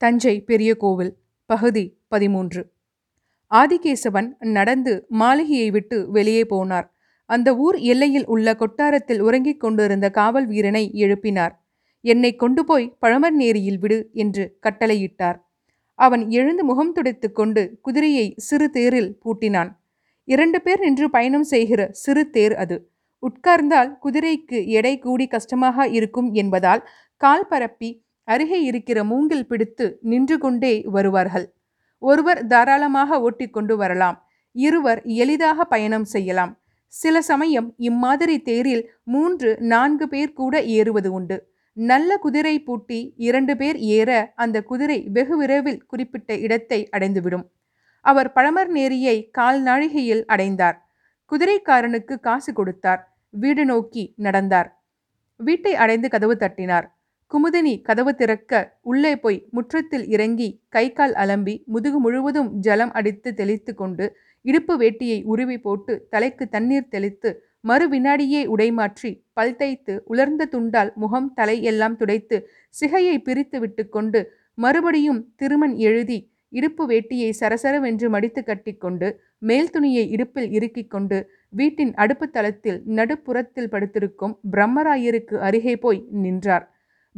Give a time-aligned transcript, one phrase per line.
[0.00, 1.16] தஞ்சை பெரிய கோவில்
[1.46, 2.70] பகுதி பதிமூன்று.
[3.50, 6.88] ஆதிகேசவன் நடந்து மாளிகையை விட்டு வெளியே போனார்.
[7.26, 11.50] அந்த ஊர் எல்லையில் உள்ள கொட்டாரத்தில் உறங்கிக் கொண்டிருந்த காவல் வீரனை எழுப்பினார்.
[12.00, 15.38] என்னை கொண்டு போய் பழமர்நேரியில் விடு என்று கட்டளையிட்டார்.
[15.94, 19.70] அவன் எழுந்து முகம் துடைத்துக் கொண்டு குதிரையை சிறு தேரில் பூட்டினான்.
[20.24, 22.90] இரண்டு பேர் நின்று பயணம் செய்கிற சிறு தேர் அது.
[23.22, 30.74] உட்கார்ந்தால் குதிரைக்கு எடை கூடி கஷ்டமாக இருக்கும் என்பதால் கால் பரப்பி அருகே இருக்கிற மூங்கில் பிடித்து நின்று கொண்டே
[30.96, 31.46] வருவார்கள்.
[32.02, 34.16] ஒருவர் தாராளமாக ஓட்டிக்கொண்டு வரலாம்.
[34.52, 36.52] இருவர் எளிதாக பயணம் செய்யலாம்.
[36.86, 41.36] சில சமயம் இம்மாதிரி தேரில் மூன்று நான்கு பேர் கூட ஏறுவது உண்டு.
[41.72, 47.44] நல்ல குதிரை பூட்டி இரண்டு பேர் ஏற அந்த குதிரை வெகு விரைவில் குறிப்பிட்ட இடத்தை அடைந்துவிடும்.
[48.04, 50.78] அவர் பழமர் நேரியை கால்நாழிகையில் அடைந்தார்.
[51.32, 53.02] குதிரைக்காரனுக்கு காசு கொடுத்தார்.
[53.30, 54.68] வீடு நோக்கி நடந்தார்.
[55.40, 56.86] வீட்டை அடைந்து கதவு தட்டினார்.
[57.30, 63.72] குமுதினி கதவு திறக்க உள்ளே போய் முற்றத்தில் இறங்கி கை கால் அலம்பி முதுகு முழுவதும் ஜலம் அடித்து தெளித்து
[63.74, 64.06] கொண்டு
[64.44, 71.28] இடுப்பு வேட்டியை உருவி போட்டு தலைக்கு தண்ணீர் தெளித்து மறு வினாடியே உடைமாற்றி பல் தைத்து உலர்ந்த துண்டால் முகம்
[71.34, 72.36] தலை எல்லாம் துடைத்து
[72.74, 74.20] சிகையை பிரித்து விட்டுக்கொண்டு
[74.58, 76.18] மறுபடியும் திருமண் எழுதி
[76.52, 84.34] இடுப்பு வேட்டியை சரசரவென்று மடித்து கட்டிக்கொண்டு மேல் துணியை இடுப்பில் இறுக்கிக் கொண்டு வீட்டின் அடுப்பு தளத்தில் நடுப்புறத்தில் படுத்திருக்கும்
[84.50, 86.66] பிரம்மராயருக்கு அருகே போய் நின்றார்.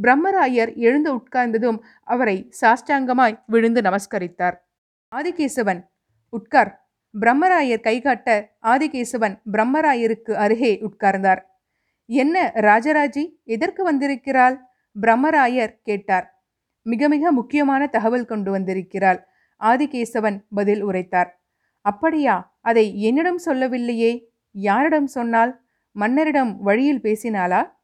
[0.03, 4.57] பிரம்மராயர் எழுந்து உட்கார்ந்ததும் அவரை சாஷ்டாங்கமாய் விழுந்து நமஸ்கரித்தார்.
[5.17, 5.89] ஆதிகேசவன்
[6.31, 6.91] உட்கார்.
[7.21, 11.39] பிரம்மராயர் கைகாட்ட ஆதிகேசவன் பிரம்மராயருக்கு அருகே உட்கார்ந்தார்.
[12.07, 14.61] என்ன ராஜராஜி எதற்கு வந்திருக்கிறாள்?
[15.01, 16.45] பிரம்மராயர் கேட்டார்.
[16.83, 19.27] மிக மிக முக்கியமான தகவல் கொண்டு வந்திருக்கிறாள்.
[19.61, 21.43] ஆதிகேசவன் பதில் உரைத்தார்.
[21.81, 24.33] அப்படியா அதை என்னிடம் சொல்லவில்லையே?
[24.51, 25.61] யாரிடம் சொன்னால்?
[25.93, 27.79] மன்னரிடம் வழியில் பேசினாளா?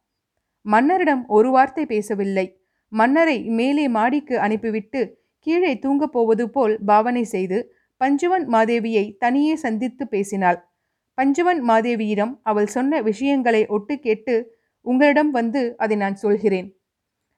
[0.67, 2.61] மன்னரிடம் ஒரு வார்த்தை பேசவில்லை.
[2.87, 10.69] மன்னரை மேலே மாடிக்கு அனுப்பிவிட்டு கீழே தூங்கப் போவது போல் பாவனை செய்து பஞ்சுவன் மாதேவியை தனியே சந்தித்து பேசினாள்.
[11.21, 16.77] பஞ்சுவன் மாதேவியிடம் அவள் சொன்ன விஷயங்களை ஒட்டு கேட்டு உங்களிடம் வந்து அதை நான் சொல்கிறேன்.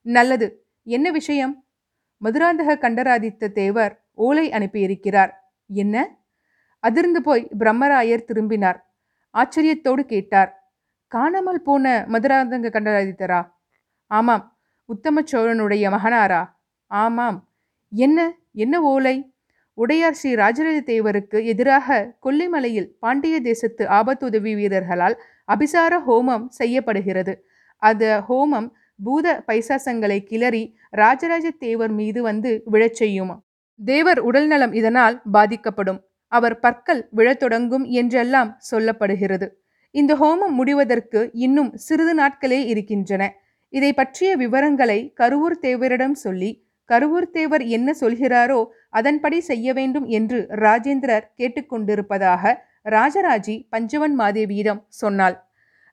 [0.02, 0.66] நல்லது.
[0.84, 1.66] என்ன விஷயம்?
[2.24, 5.54] மதுராந்தக கண்டராதித்த தேவர் ஓலை அனுப்பியிருக்கிறார்.
[5.68, 6.18] என்ன?
[6.80, 8.94] அதிர்ந்து போய் பிரம்மராயர் திரும்பினார்.
[9.34, 10.59] ஆச்சரியத்தோடு கேட்டார்.
[11.12, 13.42] காணாமல் போன மதுராந்தக கண்டராதித்தரா?
[14.12, 14.44] ஆமாம்
[14.86, 16.42] உத்தம சோழனுடைய மகனாரா?
[16.92, 17.38] ஆமாம்.
[17.92, 19.16] என்ன என்ன ஓலை?
[19.74, 25.16] உடையார் ஸ்ரீ ராஜராஜ தேவருக்கு எதிராக கொல்லிமலையில் பாண்டிய தேசத்து ஆபத்துதவி வீரர்களால்
[25.48, 27.34] அபிசார ஹோமம் செய்யப்படுகிறது.
[27.78, 28.70] அது ஹோமம்
[29.04, 33.36] பூத பைசாசங்களை கிளறி ராஜராஜ தேவர் மீது வந்து விழச் செய்யுமா.
[33.80, 36.02] தேவர் உடல்நலம் இதனால் பாதிக்கப்படும்.
[36.32, 39.48] அவர் பற்கள் விழத் தொடங்கும் என்றெல்லாம் சொல்லப்படுகிறது.
[39.96, 43.24] இந்த ஹோமம் முடிவதற்கு இன்னும் சிறிது நாட்களே இருக்கின்றன.
[43.74, 46.52] இதை பற்றிய விவரங்களை கருவூர் தேவரிடம் சொல்லி
[46.90, 52.54] கருவூர் தேவர் என்ன சொல்கிறாரோ அதன்படி செய்ய வேண்டும் என்று ராஜேந்திரர் கேட்டுக்கொண்டிருப்பதாக
[52.90, 55.36] ராஜராஜி பஞ்சவன் மாதேவியிடம் சொன்னாள்.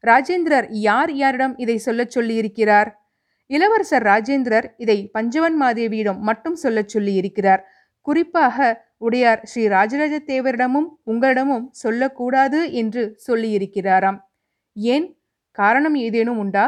[0.04, 2.88] ராஜேந்திரர் யார் யாரிடம் இதை சொல்லச் சொல்லியிருக்கிறார்?
[3.50, 7.62] இளவரசர் ராஜேந்திரர் இதை பஞ்சவன் மாதேவியிடம் மட்டும் சொல்லச் சொல்லியிருக்கிறார்.
[8.06, 8.56] குறிப்பாக
[9.02, 14.18] உடையார் ஸ்ரீ ராஜராஜ தேவரிடமும் உங்களிடமும் சொல்லக்கூடாது என்று சொல்லியிருக்கிறாராம்.
[14.76, 15.06] ஏன்?
[15.58, 16.66] காரணம் ஏதேனும் உண்டா?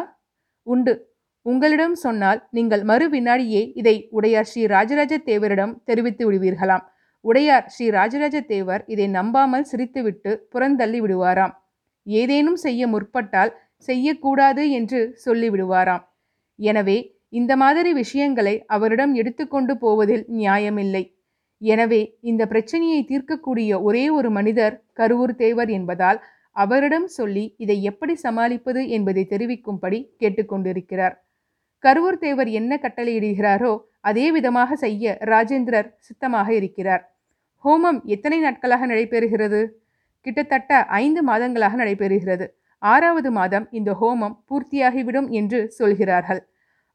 [0.66, 0.94] உண்டு.
[1.46, 6.84] உங்களிடம் சொன்னால் நீங்கள் மறு வினாடியே இதை உடையார் ஸ்ரீ ராஜராஜ தேவரிடம் தெரிவித்து விடுவீர்களாம்.
[7.24, 11.54] உடையார் ஸ்ரீ ராஜராஜ தேவர் இதை நம்பாமல் சிரித்துவிட்டு புறந்தள்ளி விடுவாராம்.
[12.06, 13.52] ஏதேனும் செய்ய முற்பட்டால்
[13.88, 16.04] செய்யக்கூடாது என்று சொல்லிவிடுவாராம்
[16.58, 21.02] எனவே இந்த மாதிரி விஷயங்களை அவரிடம் எடுத்துக்கொண்டு போவதில் நியாயமில்லை.
[21.60, 26.20] எனவே இந்த பிரச்சனையை தீர்க்கக்கூடிய ஒரே ஒரு மனிதர் கருவூர் தேவர் என்பதால்
[26.52, 31.14] அவரிடம் சொல்லி இதை எப்படி சமாளிப்பது என்பதை தெரிவிக்கும்படி கேட்டுக்கொண்டிருக்கிறார்.
[31.84, 37.02] கருவூர் தேவர் என்ன கட்டளையிடுகிறாரோ அதே விதமாக செய்ய ராஜேந்திரர் சித்தமாக இருக்கிறார்.
[37.64, 39.60] ஹோமம் எத்தனை நாட்களாக நடைபெறுகிறது?
[40.26, 42.46] கிட்டத்தட்ட ஐந்து மாதங்களாக நடைபெறுகிறது.
[42.82, 46.40] ஆறாவது மாதம் இந்த ஹோமம் பூர்த்தியாகிவிடும் என்று சொல்கிறார்கள்.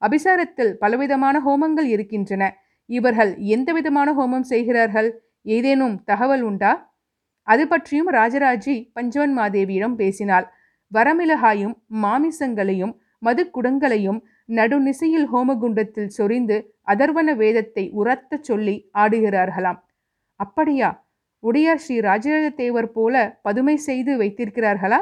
[0.02, 2.44] அபிசாரத்தில் பலவிதமான ஹோமங்கள் இருக்கின்றன.
[2.86, 5.10] இவர்கள் எந்த விதமான ஹோமம் செய்கிறார்கள்?
[5.42, 6.98] ஏதேனும் தகவல் உண்டா?
[7.42, 10.48] அது பற்றியும் ராஜராஜி பஞ்சவன் மாதேவியிடம் பேசினாள்.
[10.94, 12.94] வரமிளகாயும் மாமிசங்களையும்
[13.26, 19.80] மதுக்குடங்களையும் நடுநிசையில் ஹோமகுண்டத்தில் சொரிந்து அதர்வன வேதத்தை உரத்தச் சொல்லி ஆடுகிறார்களாம்.
[20.36, 21.08] அப்படியா?
[21.40, 25.00] உடையார் ஸ்ரீ ராஜராஜ தேவர் போல பதுமை செய்து வைத்திருக்கிறார்களா?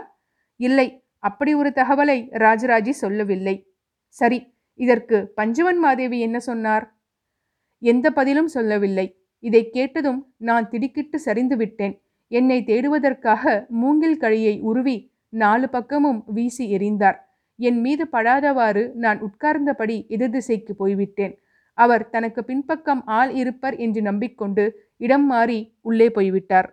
[0.55, 3.67] இல்லை அப்படி ஒரு தகவலை ராஜராஜி சொல்லவில்லை.
[4.07, 7.00] சரி இதற்கு பஞ்சவன் மாதேவி என்ன சொன்னார்?
[7.81, 9.07] எந்த பதிலும் சொல்லவில்லை.
[9.39, 12.01] இதை கேட்டதும் நான் திடுக்கிட்டு சரிந்து விட்டேன்.
[12.27, 14.97] என்னை தேடுவதற்காக மூங்கில் கழியை உருவி
[15.29, 17.17] நாலு பக்கமும் வீசி எறிந்தார்.
[17.55, 21.33] என் மீது படாதவாறு நான் உட்கார்ந்தபடி எதிர் திசைக்கு போய்விட்டேன்.
[21.73, 24.63] அவர் தனக்கு பின்பக்கம் ஆள் இருப்பர் என்று நம்பிக்கொண்டு
[24.97, 26.67] இடம் மாறி உள்ளே போய்விட்டார்.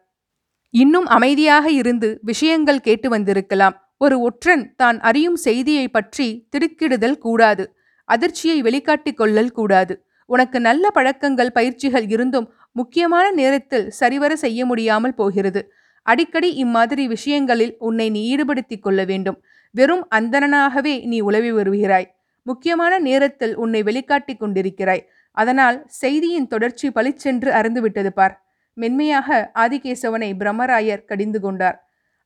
[0.70, 3.76] இன்னும் அமைதியாக இருந்து விஷயங்கள் கேட்டு வந்திருக்கலாம்.
[3.96, 7.64] ஒரு ஒற்றன் தான் அறியும் செய்தியை பற்றி திடுக்கிடுதல் கூடாது.
[8.04, 9.94] அதிர்ச்சியை வெளிக்காட்டிக் கொள்ளல் கூடாது.
[10.28, 15.60] உனக்கு நல்ல பழக்கங்கள் பயிற்சிகள் இருந்தும் முக்கியமான நேரத்தில் சரிவர செய்ய முடியாமல் போகிறது.
[16.02, 19.38] அடிக்கடி இம்மாதிரி விஷயங்களில் உன்னை நீ ஈடுபடுத்திக் கொள்ள வேண்டும்.
[19.70, 22.08] வெறும் அந்தணனாகவே நீ உலவி வருகிறாய்.
[22.42, 25.02] முக்கியமான நேரத்தில் உன்னை வெளிக்காட்டிக் கொண்டிருக்கிறாய்.
[25.30, 28.34] அதனால் செய்தியின் தொடர்ச்சி பளிச்சென்று அறந்துவிட்டது பார்.
[28.74, 31.76] மென்மையாக ஆதிகேசவனை பிரம்மராயர் கடிந்து கொண்டார்.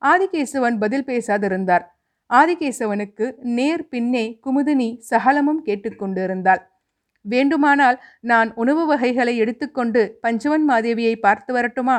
[0.02, 1.84] ஆதிகேசவன் பதில் பேசாதிருந்தார்.
[2.30, 6.62] ஆதிகேசவனுக்கு நேர் பின்னே குமுதினி சகலமும் கேட்டுக்கொண்டிருந்தாள்
[7.22, 11.96] வேண்டுமானால் நான் உணவு வகைகளை எடுத்துக்கொண்டு பஞ்சவன் மாதேவியை பார்த்து வரட்டுமா?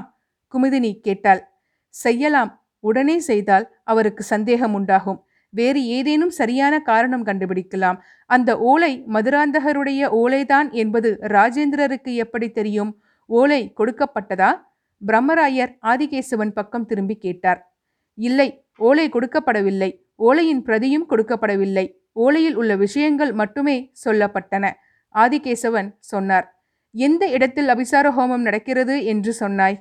[0.53, 1.47] குமுதினி கேட்டாள்.
[1.89, 2.51] செய்யலாம்.
[2.79, 5.25] உடனே செய்தால் அவருக்கு சந்தேகம் உண்டாகும்.
[5.49, 7.97] வேறு ஏதேனும் சரியான காரணம் கண்டுபிடிக்கலாம்.
[8.25, 13.01] அந்த ஓலை மதுராந்தகருடைய ஓலைதான் என்பது ராஜேந்திரருக்கு எப்படி தெரியும்?
[13.25, 14.51] ஓலை கொடுக்கப்பட்டதா?
[15.07, 17.75] பிரம்மராயர் ஆதிகேசவன் பக்கம் திரும்பி கேட்டார்.
[18.13, 19.89] இல்லை ஓலை கொடுக்கப்படவில்லை.
[20.19, 21.85] ஓலையின் பிரதியும் கொடுக்கப்படவில்லை.
[22.15, 24.71] ஓலையில் உள்ள விஷயங்கள் மட்டுமே சொல்லப்பட்டன.
[25.15, 26.47] ஆதிகேசவன் சொன்னார்
[26.95, 29.05] எந்த இடத்தில் அபிசார ஹோமம் நடக்கிறது?
[29.05, 29.77] என்று சொன்னாய்.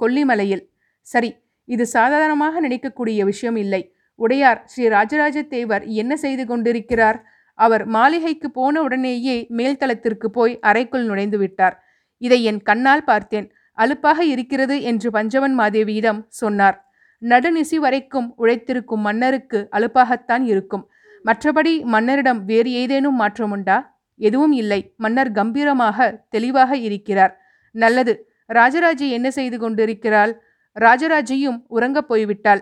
[0.00, 0.64] கொல்லிமலையில்.
[1.06, 1.30] சரி
[1.64, 3.94] இது சாதாரணமாக நினைக்கக்கூடிய விஷயம் இல்லை.
[4.14, 7.18] உடையார் ஸ்ரீ ராஜராஜ தேவர் என்ன செய்து கொண்டிருக்கிறார்?
[7.54, 11.76] அவர் மாளிகைக்கு போன உடனேயே மேல்தளத்திற்கு போய் அறைக்குள் நுழைந்து விட்டார்.
[12.18, 13.52] இதை என் கண்ணால் பார்த்தேன்.
[13.78, 16.76] அலுப்பாக இருக்கிறது என்று பஞ்சவன் மாதேவியிடம் சொன்னார்.
[17.22, 20.88] நடுநிசி வரைக்கும் உழைத்திருக்கும் மன்னருக்கு அலுப்பாகத்தான் இருக்கும்.
[21.24, 23.78] மற்றபடி மன்னரிடம் வேறு ஏதேனும் மாற்றமுண்டா?
[24.16, 24.94] எதுவும் இல்லை.
[24.96, 27.40] மன்னர் கம்பீரமாக தெளிவாக இருக்கிறார்.
[27.70, 28.28] நல்லது.
[28.52, 30.42] ராஜராஜி என்ன செய்து கொண்டிருக்கிறாள்?
[30.80, 32.60] ராஜராஜியும் உறங்கப் போய்விட்டாள்.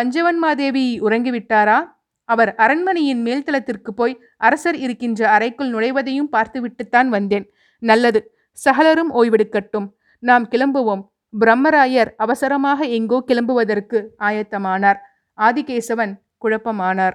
[0.00, 1.98] பஞ்சவன்மாதேவி உறங்கிவிட்டாரா?
[2.24, 7.52] அவர் அரண்மனையின் மேல்தளத்திற்கு போய் அரசர் இருக்கின்ற அறைக்குள் நுழைவதையும் பார்த்துவிட்டுத்தான் வந்தேன்.
[7.78, 8.34] நல்லது.
[8.52, 9.88] சகலரும் ஓய்வெடுக்கட்டும்.
[10.18, 11.08] நாம் கிளம்புவோம்.
[11.40, 14.96] பிரம்மராயர் அவசரமாக எங்கோ கிளம்புவதற்கு ஆயத்தமானார்.
[15.38, 16.12] ஆதிகேசவன்
[16.44, 17.12] குழப்பமானார்.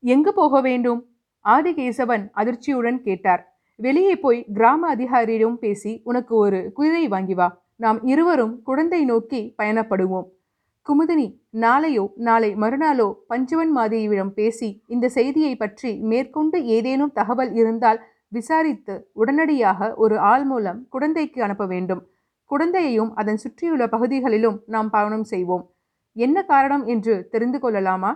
[0.00, 1.15] எங்கு போக வேண்டும்?
[1.54, 3.42] ஆதிகேசவன் அதிர்ச்சியுடன் கேட்டார்.
[3.74, 7.48] வெளியே போய் கிராம அதிகாரியிடம் பேசி உனக்கு ஒரு குதிரை வாங்கி வா.
[7.76, 10.26] நாம் இருவரும் குழந்தை நோக்கி பயணப்படுவோம்.
[10.86, 18.94] குமுதினி நாளையோ நாளை மறுநாளோ பஞ்சவன் மாதேவியிடம் பேசி இந்த செய்தியை பற்றி மேற்கொண்டு ஏதேனும் தகவல் இருந்தால் விசாரித்து
[19.12, 22.02] உடனடியாக ஒரு ஆள் மூலம் குழந்தைக்கு அனுப்ப வேண்டும்.
[22.50, 25.64] குழந்தையையும் அதன் சுற்றியுள்ள பகுதிகளிலும் நாம் பயணம் செய்வோம்.
[26.12, 28.10] என்ன காரணம் என்று தெரிந்து கொள்ளலாமா?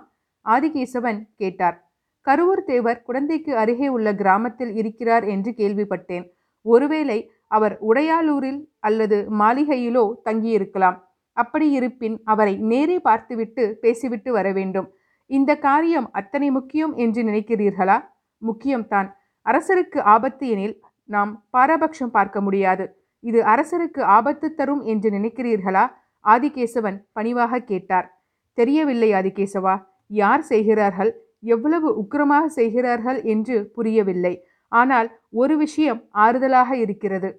[0.46, 1.89] ஆதிகேசவன் கேட்டார்.
[2.26, 6.24] கருவூர் தேவர் குழந்தைக்கு அருகே உள்ள கிராமத்தில் இருக்கிறார் என்று கேள்விப்பட்டேன்.
[6.62, 10.98] ஒருவேளை அவர் உடையாலூரில் அல்லது மாளிகையிலோ தங்கியிருக்கலாம்.
[11.32, 14.88] அப்படி இருப்பின் அவரை நேரே பார்த்துவிட்டு பேசிவிட்டு வர வேண்டும்.
[15.26, 17.96] இந்த காரியம் அத்தனை முக்கியம் என்று நினைக்கிறீர்களா?
[18.42, 19.08] முக்கியம்தான்.
[19.46, 22.84] அரசருக்கு ஆபத்து எனில் நாம் பாரபட்சம் பார்க்க முடியாது.
[23.20, 25.84] இது அரசருக்கு ஆபத்து தரும் என்று நினைக்கிறீர்களா?
[26.24, 28.06] ஆதிகேசவன் பணிவாக கேட்டார்.
[28.52, 29.74] தெரியவில்லை ஆதிகேசவா.
[30.06, 31.29] யார் செய்கிறார்கள்?
[31.42, 34.34] எவ்வளவு உக்கிரமாக செய்கிறார்கள் என்று புரியவில்லை.
[34.68, 37.30] ஆனால் ஒரு விஷயம் ஆறுதலாக இருக்கிறது.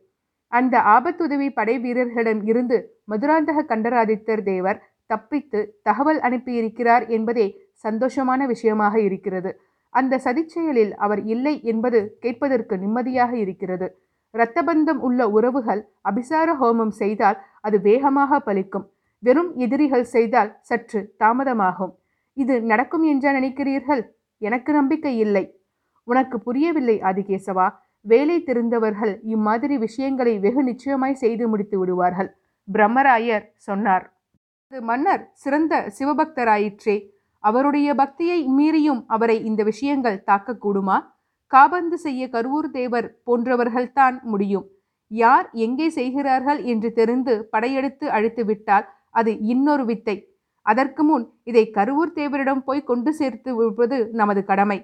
[0.51, 7.47] அந்த ஆபத்துதவி படை வீரர்களிடம் இருந்து மதுராந்தக கண்டராதித்தர் தேவர் தப்பித்து தகவல் அனுப்பியிருக்கிறார் என்பதே
[7.85, 9.51] சந்தோஷமான விஷயமாக இருக்கிறது.
[9.89, 13.87] அந்த சதிச்செயலில் அவர் இல்லை என்பது கேட்பதற்கு நிம்மதியாக இருக்கிறது.
[14.33, 18.85] இரத்தபந்தம் உள்ள உறவுகள் அபிசார ஹோமம் செய்தால் அது வேகமாக பலிக்கும்.
[19.19, 21.93] வெறும் எதிரிகள் செய்தால் சற்று தாமதமாகும்.
[22.37, 24.03] இது நடக்கும் என்றா நினைக்கிறீர்கள்?
[24.37, 25.59] எனக்கு நம்பிக்கை இல்லை.
[26.03, 27.69] உனக்கு புரியவில்லை ஆதிகேசவா?
[28.01, 32.29] வேலை தெரிந்தவர்கள் இம்மாதிரி விஷயங்களை வெகு நிச்சயமாய் செய்து முடித்து விடுவார்கள்.
[32.73, 34.05] பிரம்மராயர் சொன்னார்.
[34.71, 36.95] மன்னர் சிறந்த சிவபக்தராயிற்றே.
[37.39, 40.97] அவருடைய பக்தியை மீறியும் அவரை இந்த விஷயங்கள் தாக்கக்கூடுமா?
[41.47, 44.65] காபந்து செய்ய கருவூர் தேவர் போன்றவர்கள்தான் முடியும்.
[45.07, 50.15] யார் எங்கே செய்கிறார்கள் என்று தெரிந்து படையெடுத்து அழித்து விட்டால் அது இன்னொரு வித்தை.
[50.65, 54.79] அதற்கு முன் இதை கருவூர் தேவரிடம் போய் கொண்டு சேர்த்து விடுவது நமது கடமை.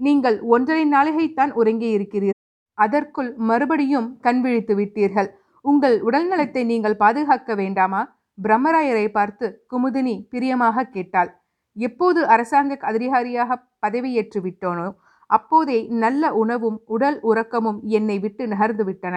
[0.00, 2.42] நீங்கள் ஒன்றரை நாளிகைத்தான் உறங்கி இருக்கிறீர்கள்
[2.78, 5.28] அதற்குள் மறுபடியும் கண் விழித்து விட்டீர்கள்.
[5.64, 8.02] உங்கள் உடல் நலத்தை நீங்கள் பாதுகாக்க வேண்டாமா?
[8.38, 11.30] பிரம்மராயரை பார்த்து குமுதினி பிரியமாக கேட்டாள்.
[11.76, 14.88] எப்போது அரசாங்க அதிகாரியாக பதவியேற்று விட்டோனோ
[15.30, 19.16] அப்போதே நல்ல உணவும் உடல் உறக்கமும் என்னை விட்டு நகர்ந்து விட்டன.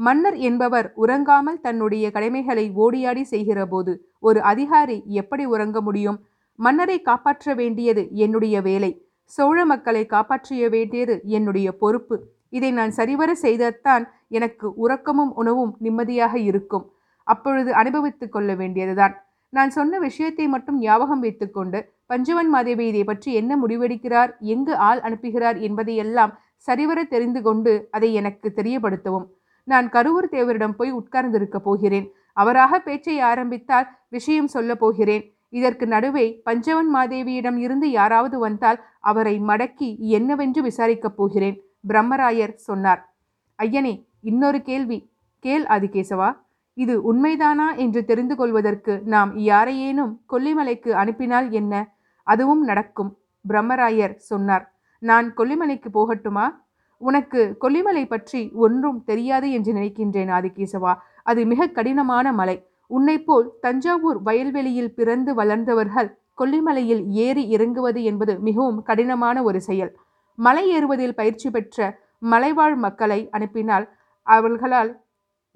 [0.00, 6.18] மன்னர் என்பவர் உறங்காமல் தன்னுடைய கடமைகளை ஓடியாடி செய்கிற போது ஒரு அதிகாரி எப்படி உறங்க முடியும்?
[6.58, 8.90] மன்னரை காப்பாற்ற வேண்டியது என்னுடைய வேலை.
[9.32, 12.16] சோழ மக்களை காப்பாற்றிய வேண்டியது என்னுடைய பொறுப்பு.
[12.48, 16.86] இதை நான் சரிவர செய்தத்தான் எனக்கு உறக்கமும் உணவும் நிம்மதியாக இருக்கும்.
[17.26, 19.14] அப்பொழுது அனுபவித்துக் கொள்ள வேண்டியதுதான்.
[19.52, 24.30] நான் சொன்ன விஷயத்தை மட்டும் ஞாபகம் வைத்துக்கொண்டு பஞ்சவன் மாதேவி இதை பற்றி என்ன முடிவெடுக்கிறார்?
[24.54, 25.58] எங்கு ஆள் அனுப்புகிறார்?
[25.60, 26.32] என்பதையெல்லாம்
[26.68, 29.26] சரிவர தெரிந்து கொண்டு அதை எனக்கு தெரியப்படுத்தவும்.
[29.64, 32.12] நான் கருவூர் தேவரிடம் போய் உட்கார்ந்திருக்க போகிறேன்.
[32.32, 35.34] அவராக பேச்சை ஆரம்பித்தால் விஷயம் சொல்லப் போகிறேன்.
[35.48, 43.14] இதற்கு நடுவே பஞ்சவன் மாதேவியிடம் இருந்து யாராவது வந்தால் அவரை மடக்கி என்னவென்று விசாரிக்கப் போகிறேன் பிரம்மராயர் சொன்னார்.
[43.62, 45.10] ஐயனே இன்னொரு கேள்வி.
[45.38, 46.36] கேள் ஆதிகேசவா
[46.74, 51.94] இது உண்மைதானா என்று தெரிந்து கொள்வதற்கு நாம் யாரையேனும் கொல்லிமலைக்கு அனுப்பினால் என்ன?
[52.22, 54.74] அதுவும் நடக்கும் பிரம்மராயர் சொன்னார்.
[54.98, 56.50] நான் கொல்லிமலைக்கு போகட்டுமா?
[57.00, 60.92] உனக்கு கொல்லிமலை பற்றி ஒன்றும் தெரியாது என்று நினைக்கின்றேன் ஆதிகேசவா.
[61.22, 62.56] அது மிக கடினமான மலை.
[62.90, 69.92] உன்னைப்போல் தஞ்சாவூர் வயல்வெளியில் பிறந்து வளர்ந்தவர்கள் கொல்லிமலையில் ஏறி இறங்குவது என்பது மிகவும் கடினமான ஒரு செயல்.
[70.38, 71.78] மலை ஏறுவதில் பயிற்சி பெற்ற
[72.32, 73.86] மலைவாழ் மக்களை அனுப்பினால்
[74.26, 74.90] அவர்களால்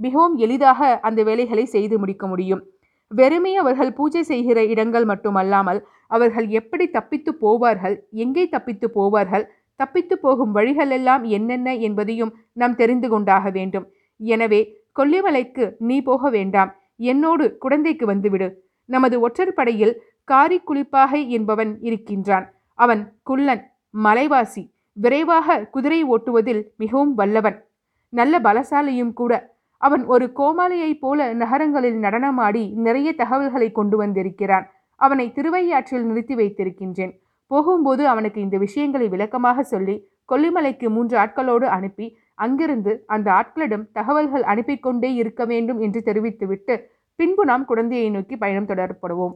[0.01, 2.63] மிகவும் எளிதாக அந்த வேலைகளை செய்து முடிக்க முடியும்.
[3.11, 9.45] வெறுமே அவர்கள் பூஜை செய்கிற இடங்கள் மட்டுமல்லாமல் அவர்கள் எப்படி தப்பித்து போவார்கள் எங்கே தப்பித்து போவார்கள்
[9.77, 13.87] தப்பித்து போகும் வழிகள் எல்லாம் என்னென்ன என்பதையும் நாம் தெரிந்து கொண்டாக வேண்டும்.
[14.17, 14.61] எனவே
[14.99, 16.75] கொல்லிமலைக்கு நீ போக வேண்டாம்.
[16.97, 18.49] என்னோடு குழந்தைக்கு வந்துவிடு.
[18.85, 22.47] நமது ஒற்றற்படையில் காரி குளிப்பாகை என்பவன் இருக்கின்றான்.
[22.75, 24.63] அவன் குள்ளன் மலைவாசி
[24.93, 27.65] விரைவாக குதிரை ஓட்டுவதில் மிகவும் வல்லவன்.
[28.09, 29.33] நல்ல பலசாலியும் கூட.
[29.77, 34.67] அவன் ஒரு கோமாளியைப் போல நகரங்களில் நடனமாடி நிறைய தகவல்களை கொண்டு வந்திருக்கிறான்.
[34.97, 37.13] அவனை திருவையாற்றில் நிறுத்தி வைத்திருக்கின்றேன்.
[37.47, 44.79] போகும்போது அவனுக்கு இந்த விஷயங்களை விளக்கமாக சொல்லி கொல்லிமலைக்கு மூன்று ஆட்களோடு அனுப்பி அங்கிருந்து அந்த ஆட்களிடம் தகவல்கள் அனுப்பி
[44.79, 49.35] கொண்டே இருக்க வேண்டும் என்று தெரிவித்துவிட்டு பின்பு நாம் குழந்தையை நோக்கி பயணம் தொடரப்படுவோம்.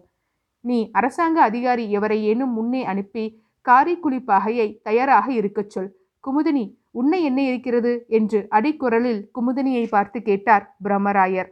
[0.60, 3.24] நீ அரசாங்க அதிகாரி எவரையேனும் முன்னே அனுப்பி
[3.66, 5.90] காரிக்குழி பாகையை தயாராக இருக்கச் சொல்.
[6.24, 8.04] குமுதினி உன்னை என்ன இருக்கிறது?
[8.08, 11.50] என்று அடிக்குரலில் குமுதினியை பார்த்து கேட்டார் பிரம்மராயர்.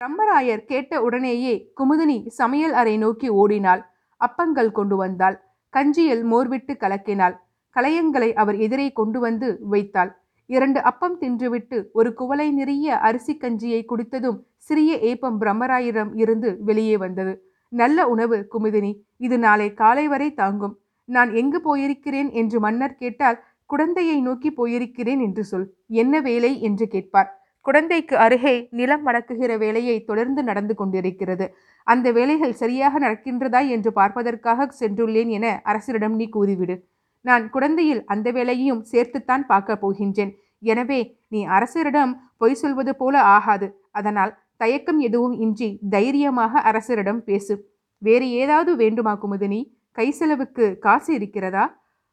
[0.00, 3.82] பிரம்மராயர் கேட்ட உடனேயே குமுதினி சமையல் அறை நோக்கி ஓடினாள்.
[4.20, 5.36] அப்பங்கள் கொண்டு வந்தாள்.
[5.76, 7.34] கஞ்சியில் மோர்விட்டு கலக்கினாள்.
[7.76, 10.12] களையங்களை அவர் எதிரே கொண்டு வந்து வைத்தாள்.
[10.50, 17.32] இரண்டு அப்பம் தின்றுவிட்டு ஒரு குவளை நிறைய அரிசி கஞ்சியை குடித்ததும் சிறிய ஏப்பம் பிரம்மராயிரம் இருந்து வெளியே வந்தது.
[17.72, 18.92] நல்ல உணவு குமுதினி
[19.26, 20.74] இது நாளை காலை வரை தாங்கும்.
[21.08, 23.40] நான் எங்கு போயிருக்கிறேன் என்று மன்னர் கேட்டால்
[23.70, 25.66] குழந்தையை நோக்கி போயிருக்கிறேன் என்று சொல்.
[26.02, 27.28] என்ன வேலை என்று கேட்பார்.
[27.66, 31.46] குழந்தைக்கு அருகே நிலம் மடக்குகிற வேலையை தொடர்ந்து நடந்து கொண்டிருக்கிறது.
[31.86, 36.76] அந்த வேலைகள் சரியாக நடக்கின்றதா என்று பார்ப்பதற்காக சென்றுள்ளேன் என அரசரிடம் நீ கூறிவிடு.
[37.24, 40.32] நான் குழந்தையில் அந்த வேலையையும் சேர்த்துத்தான் பார்க்க போகின்றேன்.
[40.72, 41.00] எனவே
[41.34, 42.12] நீ அரசரிடம்
[42.42, 43.68] பொய் சொல்வது போல ஆகாது.
[43.98, 47.54] அதனால் தயக்கம் எதுவும் இன்றி தைரியமாக அரசரிடம் பேசு.
[48.02, 49.60] வேறு ஏதாவது வேண்டுமா குமுதினி
[49.98, 51.64] கை செலவுக்கு காசு இருக்கிறதா?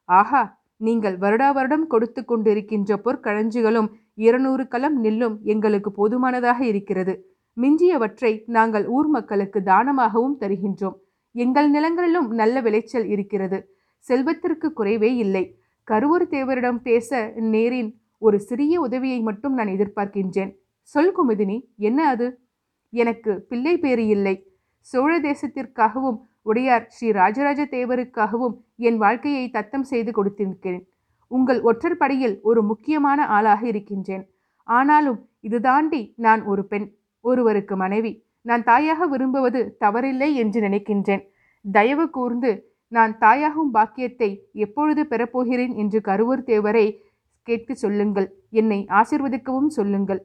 [0.10, 0.42] ஆஹா
[0.82, 3.90] நீங்கள் வருடா வருடம் கொடுத்து கொண்டிருக்கின்ற பொற்களஞ்சிகளும்
[4.26, 7.14] இருநூறு களம் நெல்லும் எங்களுக்கு போதுமானதாக இருக்கிறது.
[7.62, 10.96] மிஞ்சியவற்றை நாங்கள் ஊர் மக்களுக்கு தானமாகவும் தருகின்றோம்.
[11.32, 13.76] எங்கள் நிலங்களிலும் நல்ல விளைச்சல் இருக்கிறது.
[13.98, 15.58] செல்வத்திற்கு குறைவே இல்லை.
[15.92, 20.56] கருவூர் தேவரிடம் பேச நேரின் ஒரு சிறிய உதவியை மட்டும் நான் எதிர்பார்க்கின்றேன்.
[20.82, 22.40] சொல் குமுதினி என்ன அது?
[22.90, 24.48] எனக்கு பிள்ளை பேறு இல்லை.
[24.80, 30.84] சோழ தேசத்திற்காகவும் உடையார் ஸ்ரீ ராஜராஜ தேவருக்காகவும் என் வாழ்க்கையை தத்தம் செய்து கொடுத்திருக்கிறேன்.
[31.28, 34.30] உங்கள் ஒற்றர் படையில் ஒரு முக்கியமான ஆளாக இருக்கின்றேன்.
[34.64, 36.96] ஆனாலும் இது தாண்டி நான் ஒரு பெண்.
[37.24, 38.12] ஒருவருக்கு மனைவி
[38.42, 41.24] நான் தாயாக விரும்புவது தவறில்லை என்று நினைக்கின்றேன்.
[41.66, 42.52] தயவு கூர்ந்து
[42.92, 44.30] நான் தாயாகும் பாக்கியத்தை
[44.66, 46.86] எப்பொழுது பெறப்போகிறேன் என்று கருவூர் தேவரை
[47.48, 48.28] கேட்டு சொல்லுங்கள்.
[48.50, 50.22] என்னை ஆசிர்வதிக்கவும் சொல்லுங்கள்.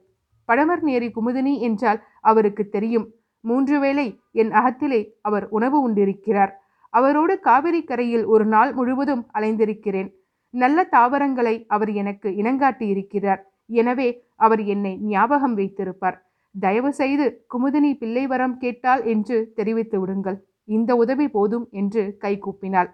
[0.48, 3.06] படமர் நேரி குமுதினி என்றால் அவருக்கு தெரியும்.
[3.44, 6.52] மூன்று வேளை என் அகத்திலே அவர் உணவு உண்டிருக்கிறார்.
[6.92, 10.08] அவரோடு காவிரி கரையில் ஒரு நாள் முழுவதும் அலைந்திருக்கிறேன்.
[10.54, 16.16] நல்ல தாவரங்களை அவர் எனக்கு இனங்காட்டி இருக்கிறார் எனவே அவர் என்னை ஞாபகம் வைத்திருப்பார்.
[16.60, 20.38] தயவு செய்து குமுதினி பிள்ளை வரம் கேட்டாள் என்று தெரிவித்து விடுங்கள்.
[20.64, 22.90] இந்த உதவி போதும் என்று கை கூப்பினாள்.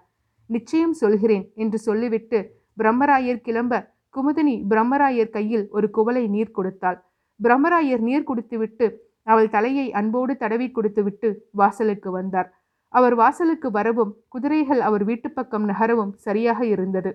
[0.51, 2.39] நிச்சயம் சொல்கிறேன் என்று சொல்லிவிட்டு
[2.77, 3.83] பிரம்மராயர் கிளம்ப
[4.15, 6.99] குமுதினி பிரம்மராயர் கையில் ஒரு குவளை நீர் கொடுத்தாள்.
[7.41, 8.87] பிரம்மராயர் நீர் குடித்துவிட்டு
[9.27, 12.49] அவள் தலையை அன்போடு தடவி கொடுத்துவிட்டு வாசலுக்கு வந்தார்.
[12.89, 17.11] அவர் வாசலுக்கு வரவும் குதிரைகள் அவர் வீட்டு பக்கம் நகரவும் சரியாக இருந்தது.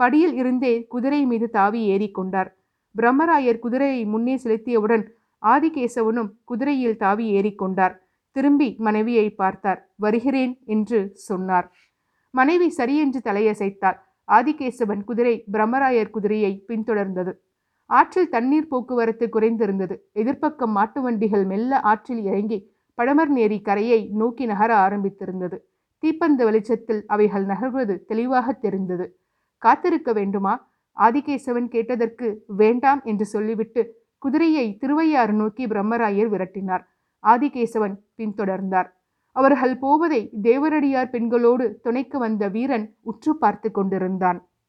[0.00, 2.50] படியில் இருந்தே குதிரை மீது தாவி ஏறிக்கொண்டார்.
[2.94, 5.04] பிரம்மராயர் குதிரையை முன்னே செலுத்தியவுடன்
[5.42, 7.94] ஆதிகேசவனும் குதிரையில் தாவி ஏறிக்கொண்டார்.
[8.32, 9.80] திரும்பி மனைவியை பார்த்தார்.
[9.96, 11.70] வருகிறேன் என்று சொன்னார்.
[12.30, 17.32] மனைவி சரியென்று தலையசைத்தார் ஆதிகேசவன் குதிரை பிரம்மராயர் குதிரையை பின்தொடர்ந்தது.
[17.86, 19.96] ஆற்றில் தண்ணீர் போக்குவரத்து குறைந்திருந்தது.
[20.14, 22.58] எதிர்ப்பக்கம் மாட்டு வண்டிகள் மெல்ல ஆற்றில் இறங்கி
[22.98, 25.56] படமர் நேரி கரையை நோக்கி நகர ஆரம்பித்திருந்தது.
[25.98, 29.18] தீப்பந்த வெளிச்சத்தில் அவைகள் நகர்வது தெளிவாக தெரிந்தது.
[29.58, 30.70] காத்திருக்க வேண்டுமா?
[30.96, 33.82] ஆதிகேசவன் கேட்டதற்கு வேண்டாம் என்று சொல்லிவிட்டு
[34.18, 36.84] குதிரையை திருவையாறு நோக்கி பிரம்மராயர் விரட்டினார்.
[37.24, 38.86] ஆதிகேசவன் பின்தொடர்ந்தார்.
[39.32, 44.48] அவர்கள் போவதை தேவரடியார் பெண்களோடு துணைக்கு வந்த வீரன் உற்று பார்த்து கொண்டிருந்தான்.